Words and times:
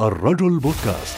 الرجل 0.00 0.58
بودكاست. 0.58 1.16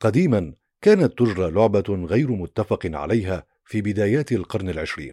قديما 0.00 0.52
كانت 0.82 1.18
تجرى 1.18 1.50
لعبة 1.50 1.84
غير 1.88 2.30
متفق 2.30 2.78
عليها 2.84 3.44
في 3.64 3.82
بدايات 3.82 4.32
القرن 4.32 4.68
العشرين. 4.68 5.12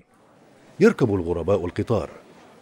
يركب 0.79 1.15
الغرباء 1.15 1.65
القطار 1.65 2.09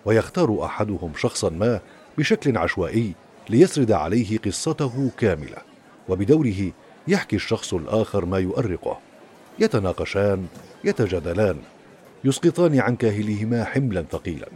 ويختار 0.06 0.66
أحدهم 0.66 1.14
شخصا 1.18 1.50
ما 1.50 1.80
بشكل 2.18 2.58
عشوائي 2.58 3.14
ليسرد 3.50 3.92
عليه 3.92 4.38
قصته 4.38 5.12
كاملة 5.18 5.58
وبدوره 6.10 6.72
يحكي 7.08 7.36
الشخص 7.36 7.74
الآخر 7.74 8.26
ما 8.26 8.40
يؤرقه. 8.40 9.00
يتناقشان 9.60 10.48
يتجادلان 10.84 11.58
يسقطان 12.24 12.80
عن 12.80 12.96
كاهلهما 12.96 13.64
حملا 13.64 14.02
ثقيلا. 14.02 14.48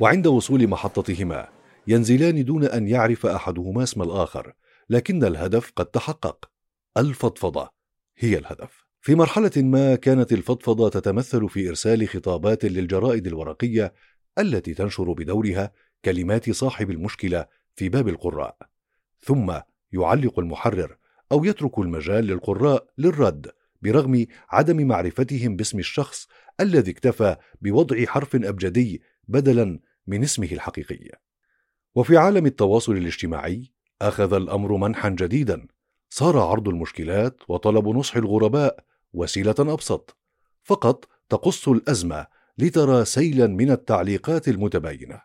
وعند 0.00 0.26
وصول 0.26 0.68
محطتهما 0.68 1.59
ينزلان 1.90 2.44
دون 2.44 2.64
أن 2.64 2.88
يعرف 2.88 3.26
أحدهما 3.26 3.82
اسم 3.82 4.02
الآخر 4.02 4.52
لكن 4.90 5.24
الهدف 5.24 5.72
قد 5.76 5.86
تحقق. 5.86 6.50
الفضفضة 6.96 7.70
هي 8.18 8.38
الهدف. 8.38 8.84
في 9.00 9.14
مرحلة 9.14 9.50
ما 9.56 9.96
كانت 9.96 10.32
الفضفضة 10.32 10.88
تتمثل 10.88 11.48
في 11.48 11.68
إرسال 11.68 12.08
خطابات 12.08 12.64
للجرائد 12.64 13.26
الورقية 13.26 13.94
التي 14.38 14.74
تنشر 14.74 15.12
بدورها 15.12 15.72
كلمات 16.04 16.50
صاحب 16.50 16.90
المشكلة 16.90 17.46
في 17.76 17.88
باب 17.88 18.08
القراء. 18.08 18.56
ثم 19.20 19.52
يعلق 19.92 20.38
المحرر 20.38 20.96
أو 21.32 21.44
يترك 21.44 21.78
المجال 21.78 22.24
للقراء 22.24 22.86
للرد 22.98 23.50
برغم 23.82 24.26
عدم 24.50 24.86
معرفتهم 24.86 25.56
باسم 25.56 25.78
الشخص 25.78 26.28
الذي 26.60 26.90
اكتفى 26.90 27.36
بوضع 27.60 28.04
حرف 28.04 28.36
أبجدي 28.36 29.02
بدلا 29.28 29.80
من 30.06 30.22
اسمه 30.22 30.48
الحقيقي. 30.52 31.29
وفي 31.94 32.16
عالم 32.16 32.46
التواصل 32.46 32.92
الاجتماعي 32.92 33.72
أخذ 34.02 34.32
الأمر 34.32 34.76
منحا 34.76 35.08
جديدا. 35.08 35.66
صار 36.10 36.38
عرض 36.38 36.68
المشكلات 36.68 37.36
وطلب 37.48 37.88
نصح 37.88 38.16
الغرباء 38.16 38.84
وسيلة 39.12 39.54
أبسط. 39.58 40.16
فقط 40.64 41.08
تقص 41.28 41.68
الأزمة 41.68 42.26
لترى 42.58 43.04
سيلا 43.04 43.46
من 43.46 43.70
التعليقات 43.70 44.48
المتباينة. 44.48 45.20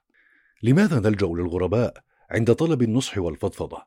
لماذا 0.63 0.99
نلجأ 0.99 1.27
للغرباء 1.27 1.93
عند 2.31 2.53
طلب 2.53 2.81
النصح 2.81 3.17
والفضفضة؟ 3.17 3.85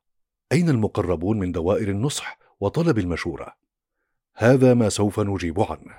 أين 0.52 0.68
المقربون 0.68 1.38
من 1.38 1.52
دوائر 1.52 1.88
النصح 1.88 2.38
وطلب 2.60 2.98
المشورة؟ 2.98 3.52
هذا 4.36 4.74
ما 4.74 4.88
سوف 4.88 5.20
نجيب 5.20 5.60
عنه. 5.60 5.94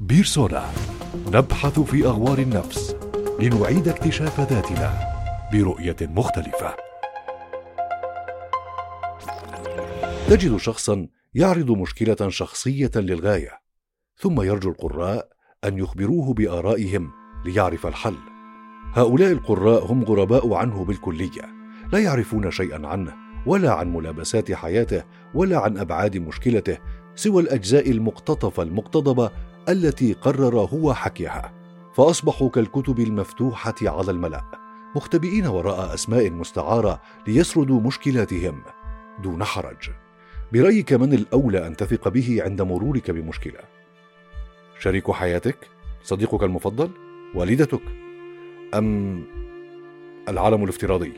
بيرسونا 0.00 0.70
نبحث 1.28 1.80
في 1.80 2.06
أغوار 2.06 2.38
النفس 2.38 2.96
لنعيد 3.40 3.88
اكتشاف 3.88 4.40
ذاتنا. 4.40 5.11
برؤية 5.52 5.96
مختلفة. 6.00 6.76
تجد 10.28 10.56
شخصا 10.56 11.08
يعرض 11.34 11.70
مشكلة 11.70 12.28
شخصية 12.28 12.90
للغاية 12.96 13.50
ثم 14.16 14.42
يرجو 14.42 14.70
القراء 14.70 15.28
أن 15.64 15.78
يخبروه 15.78 16.34
بآرائهم 16.34 17.10
ليعرف 17.44 17.86
الحل. 17.86 18.16
هؤلاء 18.94 19.32
القراء 19.32 19.92
هم 19.92 20.04
غرباء 20.04 20.54
عنه 20.54 20.84
بالكلية 20.84 21.42
لا 21.92 21.98
يعرفون 21.98 22.50
شيئا 22.50 22.86
عنه 22.86 23.14
ولا 23.46 23.72
عن 23.72 23.92
ملابسات 23.92 24.52
حياته 24.52 25.04
ولا 25.34 25.58
عن 25.58 25.78
أبعاد 25.78 26.16
مشكلته 26.16 26.78
سوى 27.14 27.42
الأجزاء 27.42 27.90
المقتطفة 27.90 28.62
المقتضبة 28.62 29.30
التي 29.68 30.12
قرر 30.12 30.58
هو 30.60 30.94
حكيها. 30.94 31.52
فأصبحوا 31.94 32.48
كالكتب 32.48 33.00
المفتوحة 33.00 33.74
على 33.82 34.10
الملأ. 34.10 34.61
مختبئين 34.96 35.46
وراء 35.46 35.94
أسماء 35.94 36.30
مستعارة 36.30 37.00
ليسردوا 37.26 37.80
مشكلاتهم 37.80 38.62
دون 39.22 39.44
حرج. 39.44 39.90
برأيك 40.52 40.92
من 40.92 41.12
الأولى 41.12 41.66
أن 41.66 41.76
تثق 41.76 42.08
به 42.08 42.38
عند 42.42 42.62
مرورك 42.62 43.10
بمشكلة؟ 43.10 43.60
شريك 44.78 45.10
حياتك؟ 45.10 45.56
صديقك 46.02 46.42
المفضل؟ 46.42 46.90
والدتك؟ 47.34 47.82
أم 48.74 49.24
العالم 50.28 50.64
الافتراضي؟ 50.64 51.12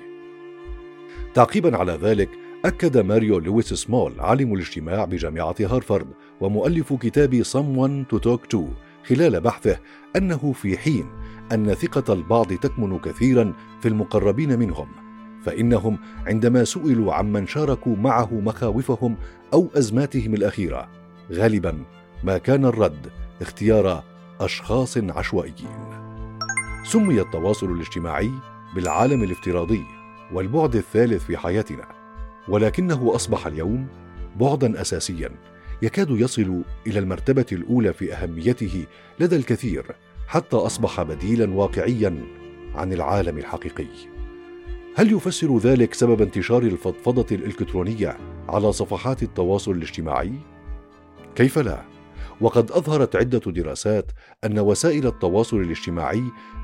تعقيبا 1.34 1.76
على 1.76 1.92
ذلك 1.92 2.30
أكد 2.64 2.98
ماريو 2.98 3.38
لويس 3.38 3.74
سمول 3.74 4.20
عالم 4.20 4.54
الاجتماع 4.54 5.04
بجامعة 5.04 5.56
هارفارد 5.60 6.06
ومؤلف 6.40 6.92
كتاب 6.92 7.42
Someone 7.42 8.14
to 8.14 8.20
Talk 8.20 8.56
to 8.56 8.60
خلال 9.08 9.40
بحثه 9.40 9.78
أنه 10.16 10.52
في 10.52 10.78
حين 10.78 11.06
أن 11.52 11.74
ثقة 11.74 12.12
البعض 12.12 12.52
تكمن 12.52 12.98
كثيرا 12.98 13.52
في 13.80 13.88
المقربين 13.88 14.58
منهم 14.58 14.88
فإنهم 15.44 15.98
عندما 16.26 16.64
سئلوا 16.64 17.14
عمن 17.14 17.46
شاركوا 17.46 17.96
معه 17.96 18.34
مخاوفهم 18.34 19.16
أو 19.52 19.68
أزماتهم 19.76 20.34
الأخيرة 20.34 20.88
غالبا 21.32 21.84
ما 22.24 22.38
كان 22.38 22.64
الرد 22.64 23.10
اختيار 23.40 24.04
أشخاص 24.40 24.98
عشوائيين. 24.98 25.94
سمي 26.84 27.20
التواصل 27.20 27.72
الاجتماعي 27.72 28.30
بالعالم 28.74 29.22
الافتراضي 29.22 29.84
والبعد 30.32 30.76
الثالث 30.76 31.24
في 31.24 31.36
حياتنا 31.36 31.88
ولكنه 32.48 33.12
أصبح 33.14 33.46
اليوم 33.46 33.86
بعدا 34.40 34.80
اساسيا 34.80 35.30
يكاد 35.82 36.10
يصل 36.10 36.62
إلى 36.86 36.98
المرتبة 36.98 37.46
الأولى 37.52 37.92
في 37.92 38.14
أهميته 38.14 38.86
لدى 39.20 39.36
الكثير 39.36 39.86
حتى 40.26 40.56
أصبح 40.56 41.02
بديلا 41.02 41.54
واقعيا 41.54 42.24
عن 42.74 42.92
العالم 42.92 43.38
الحقيقي. 43.38 43.86
هل 44.96 45.12
يفسر 45.12 45.58
ذلك 45.58 45.94
سبب 45.94 46.22
انتشار 46.22 46.62
الفضفضة 46.62 47.36
الإلكترونية 47.36 48.16
على 48.48 48.72
صفحات 48.72 49.22
التواصل 49.22 49.70
الاجتماعي؟ 49.72 50.32
كيف 51.34 51.58
لا؟ 51.58 51.82
وقد 52.40 52.70
أظهرت 52.70 53.16
عدة 53.16 53.38
دراسات 53.38 54.12
أن 54.44 54.58
وسائل 54.58 55.06
التواصل 55.06 55.60
الاجتماعي 55.60 56.22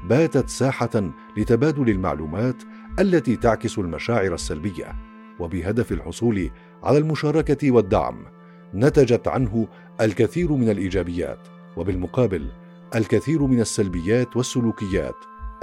باتت 0.08 0.48
ساحة 0.48 1.10
لتبادل 1.36 1.90
المعلومات 1.90 2.56
التي 3.00 3.36
تعكس 3.36 3.78
المشاعر 3.78 4.34
السلبية 4.34 4.96
وبهدف 5.40 5.92
الحصول 5.92 6.50
على 6.82 6.98
المشاركة 6.98 7.70
والدعم 7.70 8.26
نتجت 8.74 9.28
عنه 9.28 9.68
الكثير 10.00 10.52
من 10.52 10.68
الإيجابيات 10.68 11.48
وبالمقابل 11.76 12.50
الكثير 12.94 13.42
من 13.42 13.60
السلبيات 13.60 14.36
والسلوكيات 14.36 15.14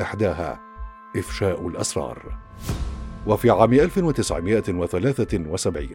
إحداها 0.02 0.60
إفشاء 1.16 1.68
الأسرار 1.68 2.38
وفي 3.28 3.50
عام 3.50 3.74
1973 3.74 5.88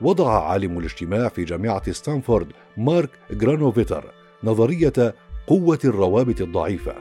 وضع 0.00 0.50
عالم 0.50 0.78
الاجتماع 0.78 1.28
في 1.28 1.44
جامعة 1.44 1.92
ستانفورد 1.92 2.52
مارك 2.76 3.10
جرانوفيتر 3.30 4.04
نظرية 4.44 5.14
قوة 5.46 5.78
الروابط 5.84 6.40
الضعيفة 6.40 6.94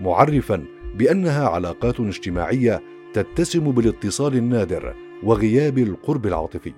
معرفا 0.00 0.64
بأنها 0.94 1.48
علاقات 1.48 2.00
اجتماعية 2.00 2.82
تتسم 3.14 3.70
بالاتصال 3.70 4.36
النادر 4.36 4.94
وغياب 5.22 5.78
القرب 5.78 6.26
العاطفي. 6.26 6.72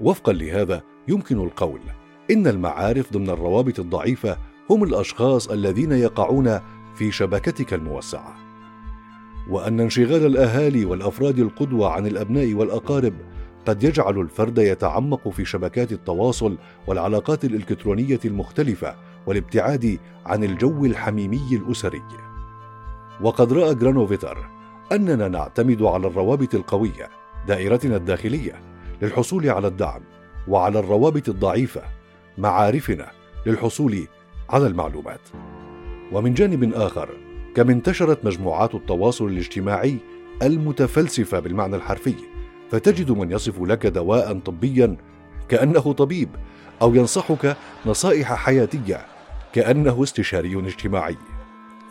وفقا 0.00 0.32
لهذا 0.32 0.82
يمكن 1.08 1.40
القول 1.40 1.80
إن 2.30 2.46
المعارف 2.46 3.12
ضمن 3.12 3.30
الروابط 3.30 3.80
الضعيفة 3.80 4.38
هم 4.70 4.84
الأشخاص 4.84 5.48
الذين 5.48 5.92
يقعون 5.92 6.60
في 6.94 7.10
شبكتك 7.10 7.74
الموسعة. 7.74 8.34
وأن 9.50 9.80
انشغال 9.80 10.26
الأهالي 10.26 10.84
والأفراد 10.84 11.38
القدوة 11.38 11.90
عن 11.90 12.06
الأبناء 12.06 12.54
والأقارب 12.54 13.14
قد 13.66 13.84
يجعل 13.84 14.20
الفرد 14.20 14.58
يتعمق 14.58 15.28
في 15.28 15.44
شبكات 15.44 15.92
التواصل 15.92 16.58
والعلاقات 16.86 17.44
الإلكترونية 17.44 18.20
المختلفة 18.24 18.96
والابتعاد 19.26 19.98
عن 20.26 20.44
الجو 20.44 20.84
الحميمي 20.84 21.48
الأسري 21.52 22.02
وقد 23.20 23.52
رأى 23.52 23.74
جرانوفيتر 23.74 24.46
أننا 24.92 25.28
نعتمد 25.28 25.82
على 25.82 26.06
الروابط 26.06 26.54
القوية 26.54 27.10
دائرتنا 27.48 27.96
الداخلية 27.96 28.60
للحصول 29.02 29.50
على 29.50 29.66
الدعم 29.66 30.02
وعلى 30.48 30.78
الروابط 30.78 31.28
الضعيفة 31.28 31.82
معارفنا 32.38 33.10
للحصول 33.46 34.06
على 34.50 34.66
المعلومات. 34.66 35.20
ومن 36.12 36.34
جانب 36.34 36.72
آخر 36.74 37.08
كم 37.54 37.70
انتشرت 37.70 38.24
مجموعات 38.24 38.74
التواصل 38.74 39.26
الاجتماعي 39.26 39.98
المتفلسفة 40.42 41.40
بالمعنى 41.40 41.76
الحرفي 41.76 42.14
فتجد 42.70 43.10
من 43.10 43.32
يصف 43.32 43.62
لك 43.62 43.86
دواء 43.86 44.38
طبيا 44.38 44.96
كأنه 45.48 45.92
طبيب 45.92 46.28
أو 46.82 46.94
ينصحك 46.94 47.56
نصائح 47.86 48.34
حياتية 48.34 49.06
كأنه 49.52 50.02
استشاري 50.02 50.58
اجتماعي. 50.58 51.16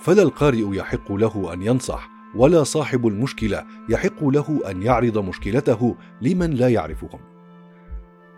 فلا 0.02 0.22
القارئ 0.22 0.76
يحق 0.76 1.12
له 1.12 1.54
أن 1.54 1.62
ينصح 1.62 2.10
ولا 2.36 2.64
صاحب 2.64 3.08
المشكلة 3.08 3.66
يحق 3.90 4.24
له 4.24 4.62
أن 4.70 4.84
يعرض 4.84 5.18
مشكلته 5.18 5.96
لمن 6.22 6.52
لا 6.52 6.70
يعرفهم. 6.70 7.20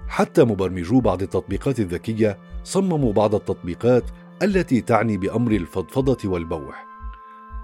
حتى 0.08 0.44
مبرمجو 0.44 1.00
بعض 1.00 1.22
التطبيقات 1.22 1.80
الذكية 1.80 2.38
صمموا 2.66 3.14
بعض 3.14 3.36
التطبيقات 3.36 4.04
التي 4.44 4.82
تعني 4.82 5.18
بأمر 5.18 5.52
الفضفضة 5.52 6.30
والبوح. 6.30 6.86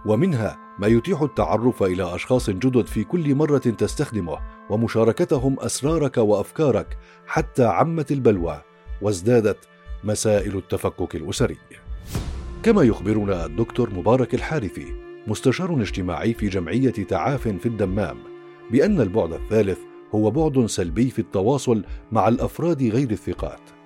ومنها 0.06 0.58
ما 0.80 0.88
يتيح 0.88 1.22
التعرف 1.22 1.84
إلى 1.84 2.16
أشخاص 2.16 2.50
جدد 2.50 2.86
في 2.86 3.04
كل 3.04 3.36
مرة 3.36 3.58
تستخدمه 3.58 4.38
ومشاركتهم 4.70 5.60
أسرارك 5.60 6.18
وأفكارك 6.18 6.98
حتى 7.28 7.66
عمت 7.66 8.12
البلوى 8.12 8.62
وازدادت 9.02 9.58
مسائل 10.04 10.58
التفكك 10.58 11.16
الأسري. 11.16 11.58
كما 12.64 12.84
يخبرنا 12.84 13.46
الدكتور 13.46 13.90
مبارك 13.94 14.34
الحارثي 14.34 14.96
مستشار 15.28 15.82
اجتماعي 15.82 16.34
في 16.34 16.48
جمعية 16.48 16.92
تعاف 16.92 17.48
في 17.48 17.66
الدمام 17.66 18.18
بأن 18.72 19.02
البعد 19.02 19.34
الثالث 19.34 19.80
هو 20.16 20.32
بعد 20.32 20.66
سلبي 20.66 21.10
في 21.10 21.20
التواصل 21.20 21.84
مع 22.12 22.28
الأفراد 22.28 22.84
غير 22.84 23.12
الثقات. 23.12 23.81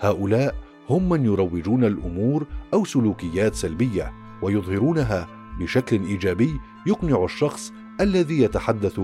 هؤلاء 0.00 0.54
هم 0.90 1.08
من 1.08 1.24
يروجون 1.24 1.84
الأمور 1.84 2.46
أو 2.74 2.84
سلوكيات 2.84 3.54
سلبية 3.54 4.12
ويظهرونها 4.42 5.28
بشكل 5.60 6.02
إيجابي 6.02 6.60
يقنع 6.86 7.24
الشخص 7.24 7.72
الذي 8.00 8.42
يتحدث 8.42 9.00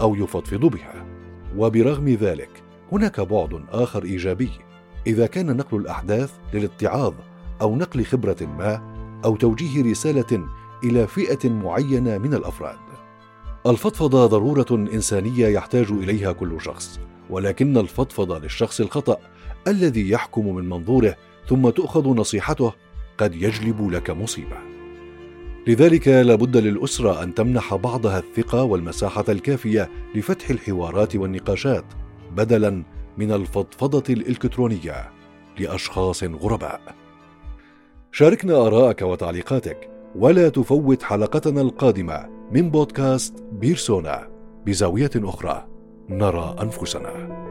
أو 0.00 0.14
يفضفض 0.14 0.60
بها. 0.60 1.06
وبرغم 1.56 2.08
ذلك 2.08 2.62
هناك 2.92 3.20
بعد 3.20 3.64
آخر 3.70 4.04
إيجابي. 4.04 4.50
إذا 5.06 5.26
كان 5.26 5.56
نقل 5.56 5.76
الأحداث 5.76 6.32
للاتعاظ 6.54 7.14
أو 7.60 7.76
نقل 7.76 8.04
خبرة 8.04 8.36
ما 8.58 8.94
أو 9.24 9.36
توجيه 9.36 9.90
رسالة 9.90 10.48
إلى 10.84 11.06
فئة 11.06 11.50
معينة 11.50 12.18
من 12.18 12.34
الأفراد. 12.34 12.78
الفضفضه 13.66 14.26
ضرورة 14.26 14.66
إنسانية 14.70 15.46
يحتاج 15.46 15.90
إليها 15.90 16.32
كل 16.32 16.60
شخص 16.60 17.00
ولكن 17.30 17.76
الفضفضه 17.78 18.38
للشخص 18.38 18.80
الخطأ 18.80 19.16
الذي 19.70 20.10
يحكم 20.10 20.54
من 20.54 20.68
منظوره 20.68 21.16
ثم 21.48 21.70
تؤخذ 21.70 22.08
نصيحته 22.08 22.72
قد 23.18 23.34
يجلب 23.34 23.90
لك 23.90 24.10
مصيبة. 24.10 24.56
لذلك 25.66 26.08
لابد 26.08 26.56
للأسرة 26.56 27.22
أن 27.22 27.34
تمنح 27.34 27.74
بعضها 27.74 28.18
الثقة 28.18 28.62
والمساحة 28.62 29.24
الكافية 29.28 29.90
لفتح 30.14 30.50
الحوارات 30.50 31.16
والنقاشات 31.16 31.84
بدلا 32.36 32.82
من 33.18 33.32
الفضفضة 33.32 34.14
الإلكترونية 34.14 35.10
لأشخاص 35.58 36.24
غرباء. 36.24 36.80
شاركنا 38.12 38.66
ارائك 38.66 39.02
وتعليقاتك 39.02 39.90
ولا 40.14 40.48
تفوت 40.48 41.02
حلقتنا 41.02 41.60
القادمة 41.60 42.28
من 42.52 42.70
بودكاست 42.70 43.44
بيرسونا 43.52 44.28
بزاوية 44.66 45.10
أخرى. 45.16 45.66
نرى 46.08 46.56
أنفسنا. 46.62 47.47